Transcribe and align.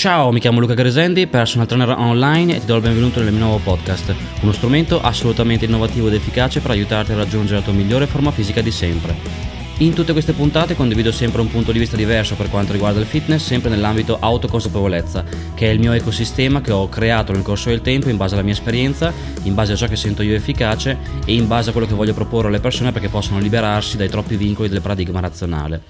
Ciao, 0.00 0.32
mi 0.32 0.40
chiamo 0.40 0.60
Luca 0.60 0.72
Gresendi, 0.72 1.26
personal 1.26 1.66
trainer 1.66 1.90
online 1.90 2.56
e 2.56 2.60
ti 2.60 2.64
do 2.64 2.74
il 2.76 2.80
benvenuto 2.80 3.22
nel 3.22 3.34
mio 3.34 3.44
nuovo 3.44 3.58
podcast, 3.62 4.14
uno 4.40 4.52
strumento 4.52 4.98
assolutamente 4.98 5.66
innovativo 5.66 6.06
ed 6.06 6.14
efficace 6.14 6.60
per 6.60 6.70
aiutarti 6.70 7.12
a 7.12 7.16
raggiungere 7.16 7.58
la 7.58 7.64
tua 7.64 7.74
migliore 7.74 8.06
forma 8.06 8.30
fisica 8.30 8.62
di 8.62 8.70
sempre. 8.70 9.59
In 9.80 9.94
tutte 9.94 10.12
queste 10.12 10.34
puntate 10.34 10.76
condivido 10.76 11.10
sempre 11.10 11.40
un 11.40 11.50
punto 11.50 11.72
di 11.72 11.78
vista 11.78 11.96
diverso 11.96 12.34
per 12.34 12.50
quanto 12.50 12.72
riguarda 12.72 13.00
il 13.00 13.06
fitness, 13.06 13.46
sempre 13.46 13.70
nell'ambito 13.70 14.18
autoconsapevolezza, 14.20 15.24
che 15.54 15.68
è 15.68 15.70
il 15.70 15.78
mio 15.78 15.92
ecosistema 15.92 16.60
che 16.60 16.70
ho 16.70 16.86
creato 16.90 17.32
nel 17.32 17.40
corso 17.40 17.70
del 17.70 17.80
tempo 17.80 18.10
in 18.10 18.18
base 18.18 18.34
alla 18.34 18.42
mia 18.42 18.52
esperienza, 18.52 19.10
in 19.44 19.54
base 19.54 19.72
a 19.72 19.76
ciò 19.76 19.86
che 19.86 19.96
sento 19.96 20.20
io 20.20 20.34
efficace 20.34 20.98
e 21.24 21.32
in 21.32 21.48
base 21.48 21.70
a 21.70 21.72
quello 21.72 21.86
che 21.86 21.94
voglio 21.94 22.12
proporre 22.12 22.48
alle 22.48 22.60
persone 22.60 22.92
perché 22.92 23.08
possano 23.08 23.40
liberarsi 23.40 23.96
dai 23.96 24.10
troppi 24.10 24.36
vincoli 24.36 24.68
del 24.68 24.82
paradigma 24.82 25.20
razionale. 25.20 25.80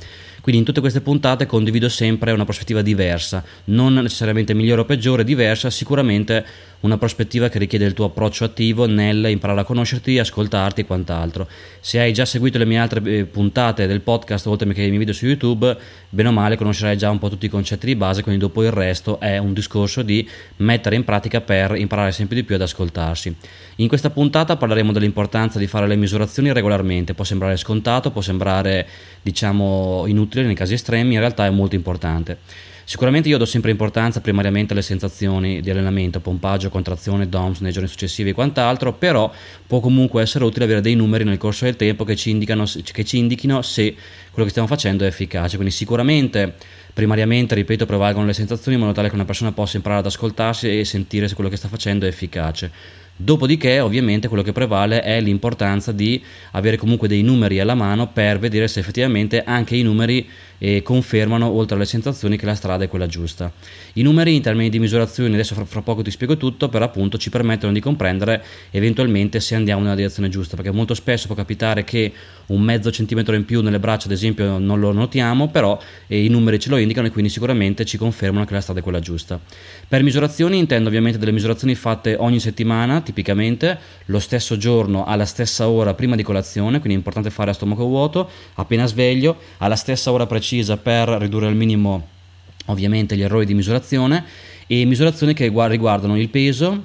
Quindi 0.41 0.61
in 0.61 0.67
tutte 0.67 0.81
queste 0.81 1.03
puntate 1.03 1.45
condivido 1.47 1.89
sempre 1.89 2.33
una 2.33 2.45
prospettiva 2.45 2.81
diversa, 2.81 3.45
non 3.65 3.95
necessariamente 3.95 4.55
migliore 4.55 4.81
o 4.81 4.85
peggiore, 4.85 5.23
diversa, 5.23 5.69
sicuramente 5.69 6.45
una 6.81 6.97
prospettiva 6.97 7.51
che 7.51 7.59
richiede 7.59 7.85
il 7.85 7.93
tuo 7.93 8.07
approccio 8.07 8.45
attivo 8.45 8.87
nel 8.87 9.27
imparare 9.29 9.61
a 9.61 9.65
conoscerti, 9.65 10.19
ascoltarti 10.19 10.81
e 10.81 10.87
quant'altro. 10.87 11.47
Se 11.81 12.01
hai 12.01 12.15
già 12.15 12.25
seguito 12.25 12.57
le 12.57 12.65
mie 12.65 12.79
altre 12.79 13.03
eh, 13.05 13.25
puntate 13.81 13.87
del 13.87 14.01
podcast, 14.01 14.47
oltre 14.47 14.73
che 14.73 14.83
i 14.83 14.87
miei 14.87 14.99
video 14.99 15.15
su 15.15 15.27
YouTube, 15.27 15.77
bene 16.09 16.29
o 16.29 16.33
male 16.33 16.57
conoscerai 16.57 16.97
già 16.97 17.11
un 17.11 17.19
po' 17.19 17.29
tutti 17.29 17.47
i 17.47 17.49
concetti 17.49 17.87
di 17.87 17.97
base, 17.97 18.23
quindi 18.23 18.41
dopo 18.41 18.63
il 18.63 18.71
resto 18.71 19.19
è 19.21 19.39
un 19.39 19.53
discorso 19.53 20.03
di 20.03 20.29
mettere 20.57 20.97
in 20.97 21.05
pratica 21.05 21.41
per 21.41 21.77
imparare 21.77 22.13
sempre 22.13 22.37
di 22.37 22.45
più 22.45 22.55
ad 22.55 22.63
ascoltarsi. 22.63 23.35
In 23.77 23.89
questa 23.89 24.11
puntata 24.11 24.57
parleremo 24.57 24.93
dell'importanza 24.93 25.59
di 25.59 25.67
fare 25.67 25.87
le 25.87 25.97
misurazioni 25.97 26.53
regolarmente, 26.53 27.15
può 27.15 27.25
sembrare 27.25 27.57
scontato, 27.57 28.11
può 28.11 28.21
sembrare 28.21 28.87
diciamo 29.23 30.05
inutile 30.07 30.45
nei 30.45 30.55
casi 30.55 30.75
estremi, 30.75 31.15
in 31.15 31.21
realtà 31.21 31.47
è 31.47 31.51
molto 31.51 31.75
importante. 31.75 32.39
Sicuramente 32.91 33.29
io 33.29 33.39
do 33.39 33.45
sempre 33.45 33.71
importanza 33.71 34.21
primariamente 34.21 34.73
alle 34.73 34.83
sensazioni 34.83 35.61
di 35.61 35.71
allenamento, 35.71 36.19
pompaggio, 36.19 36.71
contrazione, 36.71 37.29
DOMS 37.29 37.61
nei 37.61 37.71
giorni 37.71 37.89
successivi 37.89 38.31
e 38.31 38.33
quant'altro, 38.33 38.95
però 38.95 39.33
può 39.65 39.79
comunque 39.79 40.23
essere 40.23 40.43
utile 40.43 40.65
avere 40.65 40.81
dei 40.81 40.97
numeri 40.97 41.23
nel 41.23 41.39
corso 41.39 41.67
del 41.67 41.77
tempo 41.77 42.03
che 42.03 42.17
ci, 42.17 42.31
indicano, 42.31 42.65
che 42.83 43.05
ci 43.05 43.19
indichino 43.19 43.63
se 43.63 43.95
quello 44.31 44.43
che 44.43 44.49
stiamo 44.49 44.67
facendo 44.67 45.05
è 45.05 45.07
efficace. 45.07 45.55
Quindi 45.55 45.73
sicuramente 45.73 46.55
primariamente, 46.93 47.55
ripeto, 47.55 47.87
prevalgono 47.87 48.27
le 48.27 48.33
sensazioni 48.33 48.77
in 48.77 48.83
modo 48.83 48.93
tale 48.93 49.09
che 49.09 49.15
una 49.15 49.25
persona 49.25 49.53
possa 49.53 49.77
imparare 49.77 50.01
ad 50.01 50.07
ascoltarsi 50.07 50.81
e 50.81 50.85
sentire 50.85 51.29
se 51.29 51.37
quello 51.37 51.49
che 51.49 51.57
sta 51.57 51.69
facendo 51.69 52.07
è 52.07 52.09
efficace. 52.09 52.73
Dopodiché, 53.23 53.81
ovviamente, 53.81 54.29
quello 54.29 54.43
che 54.43 54.53
prevale 54.53 55.03
è 55.03 55.21
l'importanza 55.21 55.93
di 55.93 56.23
avere 56.53 56.79
comunque 56.79 57.07
dei 57.07 57.21
numeri 57.21 57.61
alla 57.61 57.75
mano 57.75 58.09
per 58.09 58.39
vedere 58.39 58.67
se 58.67 58.81
effettivamente 58.81 59.45
anche 59.45 59.77
i 59.77 59.83
numeri 59.83 60.27
eh, 60.57 60.81
confermano, 60.81 61.47
oltre 61.47 61.77
alle 61.77 61.85
sensazioni, 61.85 62.39
che 62.39 62.47
la 62.47 62.55
strada 62.55 62.85
è 62.85 62.89
quella 62.89 63.07
giusta. 63.07 63.53
I 63.95 64.03
numeri 64.03 64.35
in 64.35 64.41
termini 64.41 64.71
di 64.71 64.79
misurazioni, 64.79 65.35
adesso 65.35 65.55
fra, 65.55 65.67
fra, 65.67 65.83
poco 65.83 66.01
ti 66.01 66.11
spiego 66.11 66.39
tutto, 66.39 66.71
per 66.71 66.81
appunto 66.81 67.19
ci 67.19 67.29
permettono 67.29 67.75
di 67.75 67.81
comprendere 67.81 68.43
eventualmente 68.71 69.39
se 69.41 69.55
andiamo 69.55 69.83
nella 69.83 69.97
direzione 69.97 70.31
giusta, 70.31 70.57
perché 70.57 70.71
molto 70.71 70.95
spesso 70.95 71.27
può 71.27 71.37
capitare 71.37 71.85
che 71.85 72.11
un 72.51 72.63
mezzo 72.63 72.91
centimetro 72.91 73.35
in 73.35 73.45
più 73.45 73.63
nelle 73.63 73.79
braccia, 73.79 74.07
ad 74.07 74.13
esempio, 74.13 74.59
non 74.59 74.81
lo 74.81 74.93
notiamo, 74.93 75.49
però 75.49 75.79
eh, 76.07 76.25
i 76.25 76.29
numeri 76.29 76.59
ce 76.59 76.69
lo 76.69 76.77
indicano 76.77 77.07
e 77.07 77.11
quindi 77.11 77.31
sicuramente 77.31 77.85
ci 77.85 77.97
confermano 77.97 78.45
che 78.45 78.55
la 78.55 78.61
strada 78.61 78.81
è 78.81 78.83
quella 78.83 79.01
giusta. 79.01 79.41
Per 79.89 80.03
misurazioni 80.03 80.59
intendo 80.59 80.89
ovviamente 80.89 81.19
delle 81.19 81.33
misurazioni 81.33 81.75
fatte 81.75 82.17
ogni 82.19 82.41
settimana, 82.41 83.01
tipicamente 83.01 83.79
lo 84.07 84.19
stesso 84.19 84.57
giorno 84.57 85.05
alla 85.05 85.27
stessa 85.27 85.69
ora 85.69 85.95
prima 85.95 86.17
di 86.17 86.23
colazione, 86.23 86.79
quindi 86.79 86.95
è 86.95 86.97
importante 86.97 87.31
fare 87.31 87.51
a 87.51 87.55
stomaco 87.55 87.85
vuoto, 87.85 88.29
appena 88.55 88.87
sveglio, 88.87 89.37
alla 89.59 89.77
stessa 89.77 90.11
ora 90.13 90.27
precisa 90.27 90.77
per 90.77 91.09
ridurre 91.09 91.47
al 91.47 91.57
minimo 91.57 92.19
ovviamente 92.67 93.17
gli 93.17 93.23
errori 93.23 93.47
di 93.47 93.55
misurazione 93.55 94.25
e 94.67 94.85
misurazioni 94.85 95.35
che 95.35 95.51
riguardano 95.69 96.17
il 96.17 96.29
peso, 96.29 96.85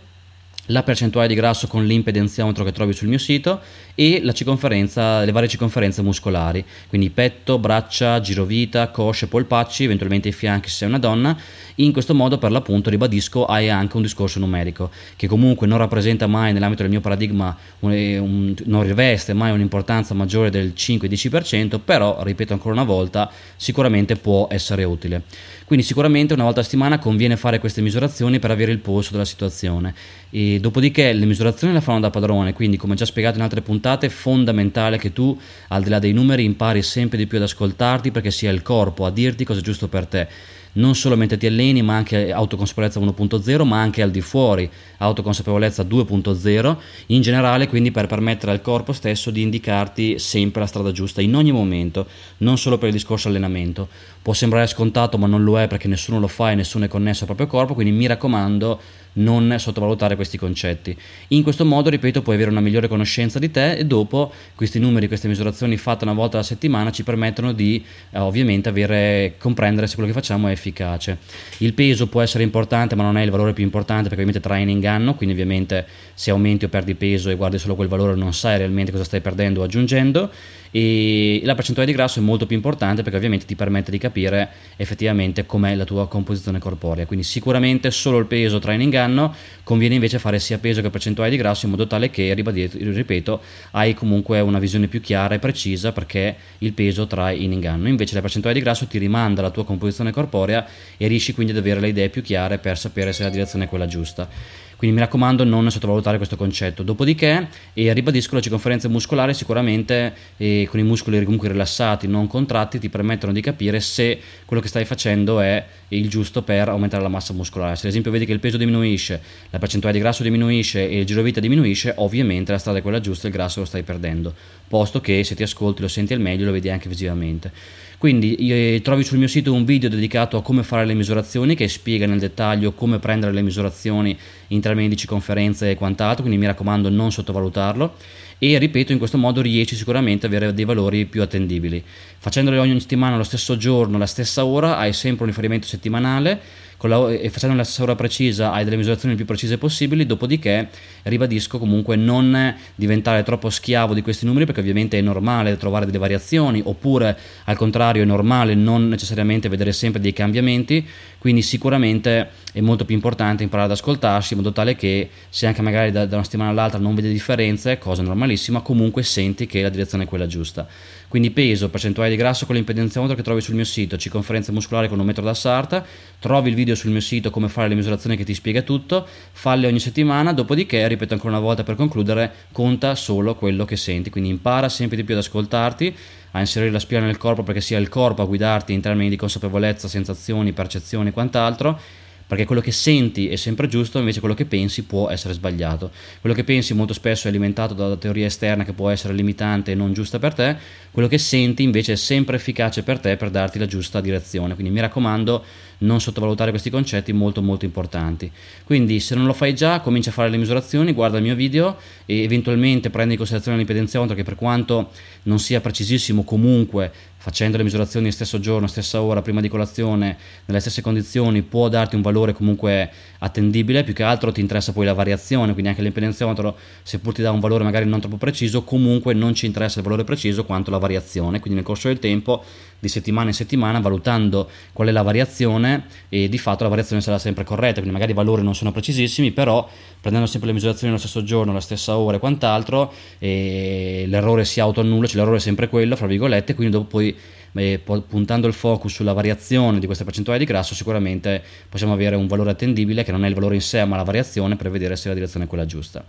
la 0.69 0.83
percentuale 0.83 1.27
di 1.27 1.35
grasso 1.35 1.67
con 1.67 1.85
l'impedenziometro 1.85 2.63
che 2.63 2.71
trovi 2.71 2.93
sul 2.93 3.07
mio 3.07 3.19
sito 3.19 3.61
e 3.95 4.21
le 4.21 5.31
varie 5.31 5.47
circonferenze 5.47 6.01
muscolari, 6.01 6.63
quindi 6.89 7.09
petto, 7.09 7.57
braccia, 7.57 8.19
girovita, 8.19 8.89
cosce, 8.89 9.27
polpacci, 9.27 9.85
eventualmente 9.85 10.27
i 10.27 10.33
fianchi 10.33 10.69
se 10.69 10.75
sei 10.75 10.87
una 10.89 10.99
donna. 10.99 11.35
In 11.75 11.91
questo 11.91 12.13
modo, 12.13 12.37
per 12.37 12.51
l'appunto, 12.51 12.89
ribadisco, 12.89 13.45
hai 13.45 13.69
anche 13.69 13.95
un 13.95 14.01
discorso 14.01 14.39
numerico 14.39 14.91
che 15.15 15.27
comunque 15.27 15.65
non 15.65 15.77
rappresenta 15.77 16.27
mai 16.27 16.53
nell'ambito 16.53 16.81
del 16.81 16.91
mio 16.91 17.01
paradigma, 17.01 17.55
un, 17.79 17.91
un, 17.91 18.53
non 18.65 18.83
riveste 18.83 19.33
mai 19.33 19.51
un'importanza 19.51 20.13
maggiore 20.13 20.49
del 20.49 20.73
5-10%, 20.75 21.79
però, 21.83 22.21
ripeto 22.21 22.53
ancora 22.53 22.73
una 22.73 22.83
volta, 22.83 23.29
sicuramente 23.55 24.15
può 24.15 24.47
essere 24.49 24.83
utile. 24.83 25.23
Quindi 25.65 25.83
sicuramente 25.83 26.33
una 26.33 26.43
volta 26.43 26.59
a 26.59 26.63
settimana 26.63 26.99
conviene 26.99 27.37
fare 27.37 27.59
queste 27.59 27.81
misurazioni 27.81 28.39
per 28.39 28.51
avere 28.51 28.71
il 28.71 28.79
polso 28.79 29.11
della 29.11 29.25
situazione. 29.25 29.95
E 30.29 30.59
dopodiché 30.59 31.11
le 31.11 31.25
misurazioni 31.25 31.73
le 31.73 31.81
fanno 31.81 32.01
da 32.01 32.09
padrone, 32.09 32.53
quindi 32.53 32.77
come 32.77 32.95
già 32.95 33.05
spiegato 33.05 33.37
in 33.37 33.43
altre 33.43 33.61
puntate 33.61 33.84
è 33.93 34.09
fondamentale 34.09 34.97
che 34.97 35.13
tu 35.13 35.37
al 35.69 35.83
di 35.83 35.89
là 35.89 35.99
dei 35.99 36.13
numeri 36.13 36.43
impari 36.43 36.81
sempre 36.81 37.17
di 37.17 37.27
più 37.27 37.37
ad 37.37 37.43
ascoltarti 37.43 38.11
perché 38.11 38.31
sia 38.31 38.51
il 38.51 38.61
corpo 38.61 39.05
a 39.05 39.11
dirti 39.11 39.45
cosa 39.45 39.59
è 39.59 39.63
giusto 39.63 39.87
per 39.87 40.05
te 40.05 40.27
non 40.75 40.95
solo 40.95 41.15
mentre 41.15 41.37
ti 41.37 41.45
alleni, 41.45 41.81
ma 41.81 41.95
anche 41.95 42.31
autoconsapevolezza 42.31 42.99
1.0, 42.99 43.63
ma 43.63 43.79
anche 43.79 44.01
al 44.01 44.11
di 44.11 44.21
fuori, 44.21 44.69
autoconsapevolezza 44.97 45.83
2.0, 45.83 46.77
in 47.07 47.21
generale 47.21 47.67
quindi 47.67 47.91
per 47.91 48.07
permettere 48.07 48.51
al 48.51 48.61
corpo 48.61 48.93
stesso 48.93 49.31
di 49.31 49.41
indicarti 49.41 50.19
sempre 50.19 50.61
la 50.61 50.67
strada 50.67 50.91
giusta 50.91 51.21
in 51.21 51.35
ogni 51.35 51.51
momento, 51.51 52.07
non 52.37 52.57
solo 52.57 52.77
per 52.77 52.89
il 52.89 52.93
discorso 52.93 53.27
allenamento. 53.27 53.87
Può 54.21 54.33
sembrare 54.33 54.67
scontato, 54.67 55.17
ma 55.17 55.27
non 55.27 55.43
lo 55.43 55.59
è 55.59 55.67
perché 55.67 55.87
nessuno 55.87 56.19
lo 56.19 56.27
fa 56.27 56.51
e 56.51 56.55
nessuno 56.55 56.85
è 56.85 56.87
connesso 56.87 57.21
al 57.21 57.27
proprio 57.27 57.47
corpo, 57.47 57.73
quindi 57.73 57.93
mi 57.93 58.07
raccomando 58.07 58.79
non 59.15 59.55
sottovalutare 59.57 60.15
questi 60.15 60.37
concetti. 60.37 60.95
In 61.29 61.43
questo 61.43 61.65
modo, 61.65 61.89
ripeto, 61.89 62.21
puoi 62.21 62.35
avere 62.35 62.49
una 62.49 62.59
migliore 62.59 62.87
conoscenza 62.87 63.39
di 63.39 63.51
te 63.51 63.73
e 63.73 63.85
dopo 63.85 64.31
questi 64.55 64.79
numeri, 64.79 65.07
queste 65.07 65.27
misurazioni 65.27 65.77
fatte 65.77 66.03
una 66.03 66.13
volta 66.13 66.37
alla 66.37 66.45
settimana 66.45 66.91
ci 66.91 67.03
permettono 67.03 67.51
di 67.51 67.83
eh, 68.11 68.19
ovviamente 68.19 68.69
avere, 68.69 69.35
comprendere 69.37 69.87
se 69.87 69.95
quello 69.95 70.09
che 70.09 70.15
facciamo 70.15 70.47
è 70.47 70.51
efficace. 70.51 71.17
Il 71.59 71.73
peso 71.73 72.07
può 72.07 72.21
essere 72.21 72.43
importante, 72.43 72.95
ma 72.95 73.03
non 73.03 73.17
è 73.17 73.23
il 73.23 73.31
valore 73.31 73.53
più 73.53 73.63
importante 73.63 74.09
perché 74.09 74.23
ovviamente 74.23 74.39
trae 74.39 74.61
in 74.61 74.69
inganno, 74.69 75.15
quindi 75.15 75.33
ovviamente 75.33 75.85
se 76.13 76.31
aumenti 76.31 76.65
o 76.65 76.69
perdi 76.69 76.95
peso 76.95 77.29
e 77.29 77.35
guardi 77.35 77.57
solo 77.57 77.75
quel 77.75 77.87
valore 77.87 78.15
non 78.15 78.33
sai 78.33 78.57
realmente 78.57 78.91
cosa 78.91 79.03
stai 79.03 79.21
perdendo 79.21 79.61
o 79.61 79.63
aggiungendo 79.63 80.31
e 80.75 81.39
la 81.45 81.55
percentuale 81.55 81.89
di 81.89 81.95
grasso 81.95 82.19
è 82.19 82.21
molto 82.21 82.45
più 82.45 82.57
importante 82.57 83.01
perché 83.01 83.15
ovviamente 83.15 83.45
ti 83.45 83.55
permette 83.55 83.91
di 83.91 83.97
capire 83.97 84.49
effettivamente 84.75 85.45
com'è 85.45 85.73
la 85.73 85.85
tua 85.85 86.09
composizione 86.09 86.59
corporea. 86.59 87.05
Quindi 87.05 87.23
sicuramente 87.23 87.91
solo 87.91 88.17
il 88.17 88.25
peso 88.25 88.59
trae 88.59 88.75
in 88.75 88.81
inganno 88.81 89.33
conviene 89.63 89.93
invece 89.93 90.19
fare 90.19 90.37
sia 90.37 90.57
peso 90.57 90.81
che 90.81 90.89
percentuale 90.89 91.29
di 91.29 91.37
grasso 91.37 91.63
in 91.63 91.71
modo 91.71 91.87
tale 91.87 92.09
che 92.09 92.33
ripeto 92.33 93.41
hai 93.71 93.93
comunque 93.93 94.41
una 94.41 94.59
visione 94.59 94.87
più 94.87 94.99
chiara 94.99 95.35
e 95.35 95.39
precisa 95.39 95.93
perché 95.93 96.35
il 96.57 96.73
peso 96.73 97.07
trae 97.07 97.37
in 97.37 97.53
inganno. 97.53 97.87
Invece 97.87 98.13
la 98.15 98.19
percentuale 98.19 98.57
di 98.57 98.61
grasso 98.61 98.85
ti 98.85 98.97
rimanda 98.97 99.39
alla 99.39 99.51
tua 99.51 99.63
composizione 99.63 100.11
corporea 100.11 100.67
e 100.97 101.07
riesci 101.07 101.33
quindi 101.33 101.53
ad 101.53 101.57
avere 101.57 101.79
le 101.79 101.87
idee 101.87 102.09
più 102.09 102.21
chiare 102.21 102.57
per 102.57 102.77
sapere 102.77 103.13
se 103.13 103.23
la 103.23 103.29
direzione 103.29 103.63
è 103.63 103.69
quella 103.69 103.85
giusta 103.85 104.27
quindi 104.75 104.95
mi 104.95 105.01
raccomando 105.01 105.43
non 105.43 105.69
sottovalutare 105.71 106.17
questo 106.17 106.35
concetto. 106.35 106.83
Dopodiché 106.83 107.47
eh, 107.73 107.93
ribadisco 107.93 108.35
le 108.35 108.41
circonferenze 108.41 108.87
muscolari 108.87 109.33
sicuramente 109.33 110.13
eh, 110.37 110.67
con 110.69 110.79
i 110.79 110.83
muscoli 110.83 111.23
comunque 111.23 111.49
rilassati, 111.49 112.07
non 112.07 112.27
contratti, 112.27 112.79
ti 112.79 112.89
permettono 112.89 113.31
di 113.31 113.41
capire 113.41 113.79
se 113.79 114.19
quello 114.45 114.61
che 114.61 114.67
stai 114.67 114.85
facendo 114.85 115.39
è 115.39 115.63
il 115.89 116.09
giusto 116.09 116.41
per 116.41 116.69
aumentare 116.69 117.03
la 117.03 117.09
massa 117.09 117.33
muscolare. 117.33 117.75
Se 117.75 117.83
ad 117.83 117.89
esempio 117.89 118.11
vedi 118.11 118.25
che 118.25 118.33
il 118.33 118.39
peso 118.39 118.57
diminuisce, 118.57 119.21
la 119.49 119.59
percentuale 119.59 119.95
di 119.95 120.01
grasso 120.01 120.23
diminuisce 120.23 120.89
e 120.89 120.99
il 120.99 121.05
giro 121.05 121.21
vita 121.21 121.39
diminuisce, 121.39 121.93
ovviamente 121.97 122.51
la 122.51 122.57
strada 122.57 122.79
è 122.79 122.81
quella 122.81 122.99
giusta 122.99 123.27
e 123.27 123.29
il 123.29 123.35
grasso 123.35 123.59
lo 123.59 123.65
stai 123.65 123.83
perdendo, 123.83 124.33
posto 124.67 124.99
che 125.01 125.23
se 125.23 125.35
ti 125.35 125.43
ascolti 125.43 125.81
lo 125.81 125.87
senti 125.87 126.13
al 126.13 126.19
meglio 126.19 126.45
lo 126.45 126.51
vedi 126.51 126.69
anche 126.69 126.89
visivamente. 126.89 127.51
Quindi 127.97 128.35
eh, 128.35 128.81
trovi 128.83 129.03
sul 129.03 129.17
mio 129.17 129.27
sito 129.27 129.53
un 129.53 129.65
video 129.65 129.89
dedicato 129.89 130.37
a 130.37 130.41
come 130.41 130.63
fare 130.63 130.85
le 130.85 130.93
misurazioni 130.93 131.55
che 131.55 131.67
spiega 131.67 132.05
nel 132.05 132.19
dettaglio 132.19 132.73
come 132.73 132.99
prendere 132.99 133.31
le 133.31 133.41
misurazioni 133.41 134.17
in 134.49 134.61
termini 134.61 134.89
di 134.89 134.97
circonferenze 134.97 135.71
e 135.71 135.75
quant'altro, 135.75 136.23
quindi 136.23 136.39
mi 136.39 136.47
raccomando 136.47 136.89
non 136.89 137.11
sottovalutarlo. 137.11 137.95
E 138.37 138.57
ripeto 138.57 138.91
in 138.91 138.97
questo 138.97 139.17
modo 139.17 139.41
riesci 139.41 139.75
sicuramente 139.75 140.25
ad 140.25 140.33
avere 140.33 140.53
dei 140.53 140.65
valori 140.65 141.05
più 141.05 141.21
attendibili. 141.21 141.81
Facendole 142.17 142.57
ogni 142.57 142.79
settimana 142.79 143.15
lo 143.15 143.23
stesso 143.23 143.55
giorno, 143.55 143.97
la 143.97 144.05
stessa 144.05 144.43
ora, 144.45 144.77
hai 144.77 144.91
sempre 144.91 145.23
un 145.23 145.29
riferimento 145.29 145.67
settimanale. 145.67 146.63
La, 146.85 147.09
e 147.09 147.31
facendo 147.31 147.55
la 147.55 147.63
stessa 147.63 147.81
ora 147.81 147.95
precisa 147.95 148.51
hai 148.51 148.63
delle 148.63 148.75
misurazioni 148.75 149.15
più 149.15 149.25
precise 149.25 149.57
possibili, 149.57 150.05
dopodiché 150.05 150.69
ribadisco 151.05 151.59
comunque 151.59 151.95
non 151.95 152.55
diventare 152.75 153.23
troppo 153.23 153.49
schiavo 153.49 153.93
di 153.93 154.01
questi 154.01 154.25
numeri 154.25 154.45
perché 154.45 154.61
ovviamente 154.61 154.97
è 154.97 155.01
normale 155.01 155.55
trovare 155.57 155.85
delle 155.85 155.97
variazioni 155.97 156.61
oppure 156.63 157.17
al 157.45 157.57
contrario 157.57 158.01
è 158.01 158.05
normale 158.05 158.55
non 158.55 158.87
necessariamente 158.87 159.49
vedere 159.49 159.71
sempre 159.71 160.01
dei 160.01 160.13
cambiamenti, 160.13 160.85
quindi 161.19 161.41
sicuramente 161.41 162.29
è 162.51 162.61
molto 162.61 162.85
più 162.85 162.95
importante 162.95 163.43
imparare 163.43 163.71
ad 163.71 163.77
ascoltarsi 163.77 164.33
in 164.33 164.39
modo 164.39 164.51
tale 164.51 164.75
che 164.75 165.09
se 165.29 165.45
anche 165.47 165.61
magari 165.61 165.91
da, 165.91 166.05
da 166.05 166.15
una 166.15 166.23
settimana 166.23 166.49
all'altra 166.49 166.79
non 166.79 166.95
vedi 166.95 167.11
differenze, 167.11 167.77
cosa 167.77 168.01
normalissima, 168.01 168.61
comunque 168.61 169.03
senti 169.03 169.45
che 169.45 169.61
la 169.61 169.69
direzione 169.69 170.05
è 170.05 170.07
quella 170.07 170.27
giusta. 170.27 170.67
Quindi 171.07 171.31
peso, 171.31 171.69
percentuale 171.69 172.09
di 172.09 172.15
grasso 172.15 172.45
con 172.45 172.55
l'impedenziometro 172.55 173.15
che 173.15 173.21
trovi 173.21 173.39
sul 173.39 173.55
mio 173.55 173.63
sito, 173.63 173.95
circonferenza 173.95 174.51
muscolare 174.51 174.89
con 174.89 174.99
un 174.99 175.05
metro 175.05 175.23
da 175.23 175.33
sarta, 175.33 175.85
trovi 176.19 176.49
il 176.49 176.55
video 176.55 176.75
sul 176.75 176.91
mio 176.91 176.99
sito 176.99 177.29
come 177.29 177.47
fare 177.47 177.69
le 177.69 177.75
misurazioni 177.75 178.17
che 178.17 178.25
ti 178.25 178.33
spiega 178.33 178.63
tutto, 178.63 179.07
falle 179.31 179.67
ogni 179.67 179.79
settimana, 179.79 180.33
dopodiché, 180.33 180.83
ripeto 180.95 181.13
ancora 181.13 181.37
una 181.37 181.45
volta 181.45 181.63
per 181.63 181.75
concludere, 181.75 182.33
conta 182.51 182.95
solo 182.95 183.35
quello 183.35 183.65
che 183.65 183.75
senti, 183.75 184.09
quindi 184.09 184.29
impara 184.29 184.67
sempre 184.69 184.97
di 184.97 185.03
più 185.03 185.13
ad 185.13 185.21
ascoltarti, 185.21 185.95
a 186.31 186.39
inserire 186.39 186.71
la 186.71 186.79
spina 186.79 187.01
nel 187.01 187.17
corpo 187.17 187.43
perché 187.43 187.61
sia 187.61 187.77
il 187.77 187.87
corpo 187.87 188.21
a 188.21 188.25
guidarti 188.25 188.73
in 188.73 188.81
termini 188.81 189.09
di 189.09 189.15
consapevolezza, 189.15 189.87
sensazioni, 189.87 190.51
percezioni 190.51 191.09
e 191.09 191.11
quant'altro 191.11 191.79
perché 192.27 192.45
quello 192.45 192.61
che 192.61 192.71
senti 192.71 193.27
è 193.29 193.35
sempre 193.35 193.67
giusto, 193.67 193.99
invece 193.99 194.19
quello 194.19 194.33
che 194.33 194.45
pensi 194.45 194.83
può 194.83 195.09
essere 195.09 195.33
sbagliato. 195.33 195.91
Quello 196.21 196.35
che 196.35 196.43
pensi 196.43 196.73
molto 196.73 196.93
spesso 196.93 197.27
è 197.27 197.29
alimentato 197.29 197.73
dalla 197.75 197.97
teoria 197.97 198.25
esterna 198.25 198.63
che 198.63 198.73
può 198.73 198.89
essere 198.89 199.13
limitante 199.13 199.71
e 199.71 199.75
non 199.75 199.93
giusta 199.93 200.17
per 200.17 200.33
te, 200.33 200.57
quello 200.91 201.07
che 201.07 201.19
senti 201.19 201.61
invece 201.61 201.93
è 201.93 201.95
sempre 201.95 202.37
efficace 202.37 202.81
per 202.81 202.99
te 202.99 203.15
per 203.15 203.29
darti 203.29 203.59
la 203.59 203.67
giusta 203.67 204.01
direzione. 204.01 204.55
Quindi 204.55 204.73
mi 204.73 204.79
raccomando, 204.79 205.43
non 205.79 205.99
sottovalutare 205.99 206.51
questi 206.51 206.69
concetti 206.69 207.13
molto 207.13 207.41
molto 207.41 207.65
importanti. 207.65 208.31
Quindi 208.63 208.99
se 208.99 209.15
non 209.15 209.25
lo 209.25 209.33
fai 209.33 209.53
già, 209.53 209.79
comincia 209.79 210.09
a 210.09 210.13
fare 210.13 210.29
le 210.29 210.37
misurazioni, 210.37 210.93
guarda 210.93 211.17
il 211.17 211.23
mio 211.23 211.35
video 211.35 211.77
e 212.05 212.23
eventualmente 212.23 212.89
prendi 212.89 213.11
in 213.11 213.17
considerazione 213.17 213.57
l'impedenziometro 213.57 214.15
che 214.15 214.23
per 214.23 214.35
quanto 214.35 214.91
non 215.23 215.39
sia 215.39 215.61
precisissimo 215.61 216.23
comunque 216.23 216.91
facendo 217.25 217.57
le 217.57 217.63
misurazioni 217.63 218.11
stesso 218.11 218.39
giorno, 218.39 218.67
stessa 218.67 219.01
ora, 219.01 219.23
prima 219.23 219.41
di 219.41 219.49
colazione, 219.49 220.15
nelle 220.45 220.59
stesse 220.59 220.83
condizioni, 220.83 221.41
può 221.41 221.69
darti 221.69 221.95
un 221.95 222.03
valore 222.03 222.33
comunque 222.33 222.91
attendibile, 223.17 223.83
più 223.83 223.95
che 223.95 224.03
altro 224.03 224.31
ti 224.31 224.41
interessa 224.41 224.73
poi 224.73 224.85
la 224.85 224.93
variazione, 224.93 225.53
quindi 225.53 225.69
anche 225.69 225.81
l'impedenziometro, 225.81 226.55
seppur 226.83 227.13
ti 227.15 227.23
dà 227.23 227.31
un 227.31 227.39
valore 227.39 227.63
magari 227.63 227.85
non 227.85 227.99
troppo 227.99 228.17
preciso, 228.17 228.63
comunque 228.63 229.15
non 229.15 229.33
ci 229.33 229.47
interessa 229.47 229.79
il 229.79 229.85
valore 229.85 230.03
preciso 230.03 230.45
quanto 230.45 230.69
la 230.69 230.77
variazione, 230.77 231.39
quindi 231.39 231.55
nel 231.55 231.63
corso 231.63 231.87
del 231.87 231.97
tempo, 231.97 232.43
di 232.77 232.87
settimana 232.87 233.29
in 233.29 233.33
settimana, 233.33 233.79
valutando 233.79 234.47
qual 234.71 234.89
è 234.89 234.91
la 234.91 235.01
variazione 235.01 235.64
e 236.09 236.29
di 236.29 236.37
fatto 236.37 236.63
la 236.63 236.69
variazione 236.69 237.01
sarà 237.01 237.17
sempre 237.17 237.43
corretta, 237.43 237.75
quindi 237.75 237.91
magari 237.91 238.11
i 238.11 238.15
valori 238.15 238.43
non 238.43 238.55
sono 238.55 238.71
precisissimi, 238.71 239.31
però 239.31 239.67
prendendo 239.99 240.27
sempre 240.27 240.49
le 240.49 240.53
misurazioni 240.53 240.93
nello 240.93 241.03
stesso 241.03 241.23
giorno, 241.23 241.51
alla 241.51 241.61
stessa 241.61 241.97
ora 241.97 242.17
e 242.17 242.19
quant'altro, 242.19 242.93
e 243.19 244.05
l'errore 244.07 244.45
si 244.45 244.59
autoannulla, 244.59 245.07
cioè 245.07 245.17
l'errore 245.17 245.37
è 245.37 245.41
sempre 245.41 245.67
quello, 245.67 245.95
fra 245.95 246.07
virgolette, 246.07 246.53
quindi 246.53 246.73
dopo 246.73 246.87
poi 246.87 247.15
eh, 247.55 247.79
puntando 247.79 248.47
il 248.47 248.53
focus 248.53 248.93
sulla 248.93 249.13
variazione 249.13 249.79
di 249.79 249.85
questa 249.85 250.03
percentuale 250.03 250.39
di 250.39 250.45
grasso 250.45 250.75
sicuramente 250.75 251.41
possiamo 251.69 251.93
avere 251.93 252.17
un 252.17 252.27
valore 252.27 252.51
attendibile 252.51 253.03
che 253.03 253.11
non 253.11 253.23
è 253.23 253.29
il 253.29 253.33
valore 253.33 253.55
in 253.55 253.61
sé 253.61 253.85
ma 253.85 253.95
la 253.95 254.03
variazione 254.03 254.57
per 254.57 254.69
vedere 254.69 254.97
se 254.97 255.07
la 255.07 255.13
direzione 255.13 255.45
è 255.45 255.47
quella 255.47 255.65
giusta. 255.65 256.03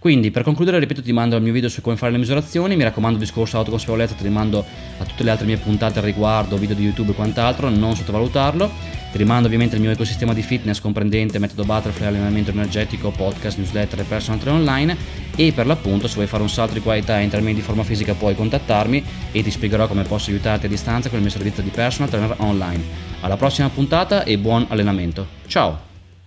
Quindi 0.00 0.30
per 0.30 0.44
concludere, 0.44 0.78
ripeto, 0.78 1.02
ti 1.02 1.12
mando 1.12 1.36
il 1.36 1.42
mio 1.42 1.52
video 1.52 1.68
su 1.68 1.82
come 1.82 1.94
fare 1.94 2.10
le 2.10 2.16
misurazioni, 2.16 2.74
mi 2.74 2.84
raccomando 2.84 3.18
discorso 3.18 3.58
autoconsapevolezza, 3.58 4.14
ti 4.14 4.22
rimando 4.22 4.64
a 4.96 5.04
tutte 5.04 5.22
le 5.22 5.30
altre 5.30 5.44
mie 5.44 5.58
puntate 5.58 5.98
al 5.98 6.06
riguardo, 6.06 6.56
video 6.56 6.74
di 6.74 6.84
YouTube 6.84 7.10
e 7.10 7.14
quant'altro, 7.14 7.68
non 7.68 7.94
sottovalutarlo. 7.94 8.98
Ti 9.12 9.18
rimando 9.18 9.44
ovviamente 9.46 9.74
al 9.74 9.82
mio 9.82 9.90
ecosistema 9.90 10.32
di 10.32 10.40
fitness 10.40 10.80
comprendente 10.80 11.38
metodo 11.38 11.64
butterfly, 11.64 12.06
allenamento 12.06 12.50
energetico, 12.50 13.10
podcast, 13.10 13.58
newsletter 13.58 14.00
e 14.00 14.04
personal 14.04 14.40
trainer 14.40 14.60
online 14.60 14.96
e 15.36 15.52
per 15.52 15.66
l'appunto 15.66 16.08
se 16.08 16.14
vuoi 16.14 16.26
fare 16.26 16.44
un 16.44 16.48
salto 16.48 16.72
di 16.72 16.80
qualità 16.80 17.18
in 17.18 17.28
termini 17.28 17.52
di 17.52 17.60
forma 17.60 17.82
fisica 17.82 18.14
puoi 18.14 18.34
contattarmi 18.34 19.04
e 19.32 19.42
ti 19.42 19.50
spiegherò 19.50 19.86
come 19.86 20.04
posso 20.04 20.30
aiutarti 20.30 20.64
a 20.64 20.68
distanza 20.70 21.10
con 21.10 21.18
il 21.18 21.24
mio 21.24 21.32
servizio 21.32 21.62
di 21.62 21.68
personal 21.68 22.08
trainer 22.08 22.36
online. 22.38 22.82
Alla 23.20 23.36
prossima 23.36 23.68
puntata 23.68 24.24
e 24.24 24.38
buon 24.38 24.64
allenamento. 24.68 25.26
Ciao! 25.46 25.89